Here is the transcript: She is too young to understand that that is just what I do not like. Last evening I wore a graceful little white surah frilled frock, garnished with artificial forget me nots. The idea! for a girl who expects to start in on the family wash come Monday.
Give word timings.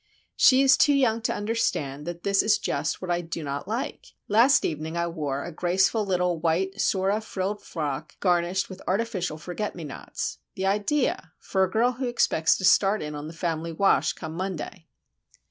She 0.35 0.63
is 0.63 0.77
too 0.77 0.95
young 0.95 1.21
to 1.21 1.31
understand 1.35 2.07
that 2.07 2.23
that 2.23 2.41
is 2.41 2.57
just 2.57 3.03
what 3.03 3.11
I 3.11 3.21
do 3.21 3.43
not 3.43 3.67
like. 3.67 4.13
Last 4.27 4.65
evening 4.65 4.97
I 4.97 5.05
wore 5.05 5.43
a 5.43 5.51
graceful 5.51 6.03
little 6.03 6.39
white 6.39 6.81
surah 6.81 7.19
frilled 7.19 7.61
frock, 7.61 8.19
garnished 8.19 8.67
with 8.67 8.81
artificial 8.87 9.37
forget 9.37 9.75
me 9.75 9.83
nots. 9.83 10.39
The 10.55 10.65
idea! 10.65 11.33
for 11.37 11.63
a 11.63 11.69
girl 11.69 11.91
who 11.91 12.07
expects 12.07 12.57
to 12.57 12.65
start 12.65 13.03
in 13.03 13.13
on 13.13 13.27
the 13.27 13.33
family 13.33 13.71
wash 13.71 14.13
come 14.13 14.33
Monday. 14.33 14.87